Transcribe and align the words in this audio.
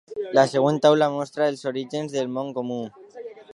La 0.37 0.45
següent 0.53 0.79
taula 0.85 1.09
mostra 1.17 1.51
els 1.53 1.61
orígens 1.73 2.17
del 2.19 2.35
nom 2.39 2.51
comú. 2.59 2.83